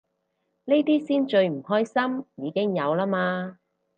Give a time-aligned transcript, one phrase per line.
[0.65, 3.59] 呢啲先最唔關心，已經有啦嘛